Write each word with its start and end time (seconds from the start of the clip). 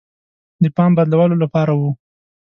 د 0.63 0.65
پام 0.75 0.91
بدلولو 0.97 1.35
لپاره 1.43 1.73
وه. 1.79 1.89